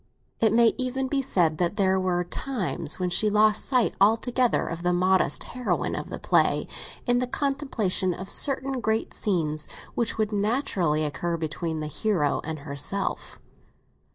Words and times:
It 0.39 0.51
may 0.51 0.73
even 0.79 1.07
be 1.07 1.21
said 1.21 1.59
that 1.59 1.75
there 1.75 1.99
were 1.99 2.23
times 2.23 2.97
when 2.99 3.11
she 3.11 3.29
lost 3.29 3.65
sight 3.65 3.93
altogether 4.01 4.67
of 4.67 4.81
the 4.81 4.93
modest 4.93 5.43
heroine 5.53 5.93
of 5.93 6.09
the 6.09 6.17
play, 6.17 6.67
in 7.05 7.19
the 7.19 7.27
contemplation 7.27 8.11
of 8.11 8.27
certain 8.27 8.79
great 8.81 9.11
passages 9.11 9.67
which 9.93 10.17
would 10.17 10.31
naturally 10.31 11.05
occur 11.05 11.37
between 11.37 11.81
the 11.81 11.85
hero 11.85 12.41
and 12.43 12.61
herself. 12.61 13.39